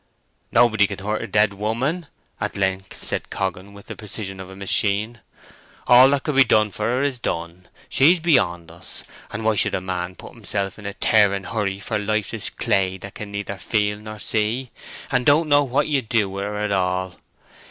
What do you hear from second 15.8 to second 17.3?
you do with her at all?